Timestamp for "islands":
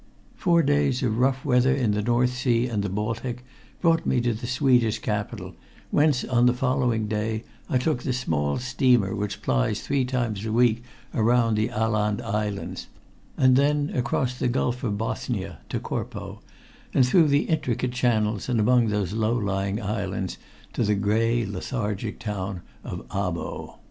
12.19-12.87, 19.79-20.39